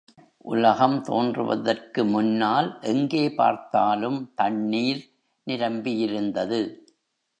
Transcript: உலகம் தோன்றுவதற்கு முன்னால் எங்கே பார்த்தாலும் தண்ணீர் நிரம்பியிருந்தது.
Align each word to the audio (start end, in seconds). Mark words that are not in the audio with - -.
உலகம் 0.45 0.95
தோன்றுவதற்கு 1.01 2.05
முன்னால் 2.05 2.79
எங்கே 2.81 3.33
பார்த்தாலும் 3.33 4.19
தண்ணீர் 4.35 5.03
நிரம்பியிருந்தது. 5.47 6.61